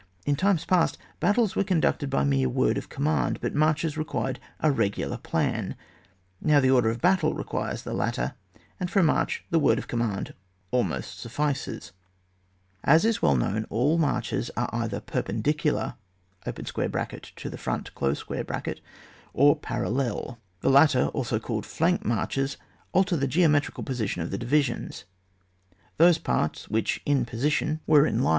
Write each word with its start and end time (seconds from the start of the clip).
In 0.25 0.35
times 0.35 0.65
past, 0.65 0.97
battles 1.19 1.55
were 1.55 1.63
conducted 1.63 2.09
by 2.09 2.23
mere 2.23 2.49
word 2.49 2.75
of 2.79 2.89
command, 2.89 3.39
but 3.39 3.53
marches 3.53 3.99
required 3.99 4.39
a 4.59 4.71
regular 4.71 5.17
plan, 5.19 5.75
now 6.41 6.59
the 6.59 6.71
order 6.71 6.89
of 6.89 6.99
battle 7.01 7.35
requires 7.35 7.83
the 7.83 7.93
lat 7.93 8.15
ter, 8.15 8.33
and 8.79 8.89
for 8.89 9.01
a 9.01 9.03
march 9.03 9.45
the 9.51 9.59
word 9.59 9.77
of 9.77 9.87
com 9.87 9.99
mand 9.99 10.33
almost 10.71 11.19
suffices. 11.19 11.91
As 12.83 13.05
is 13.05 13.21
well 13.21 13.35
known, 13.35 13.67
all 13.69 13.99
marches 13.99 14.49
are 14.57 14.71
either 14.73 15.01
perpendicular 15.01 15.93
[to 16.45 17.49
the 17.51 17.57
front] 17.59 18.71
or 19.33 19.55
parallel. 19.55 20.39
The 20.61 20.69
latter, 20.71 21.05
also 21.09 21.37
called 21.37 21.65
flank 21.67 22.03
marches, 22.03 22.57
alter 22.91 23.15
the 23.15 23.27
geometrical 23.27 23.83
position 23.83 24.23
of 24.23 24.31
the 24.31 24.39
divisions; 24.39 25.03
those 25.97 26.17
parts 26.17 26.67
which, 26.69 27.01
in 27.05 27.23
position, 27.23 27.81
were 27.85 28.07
in 28.07 28.23
CHAP. 28.23 28.29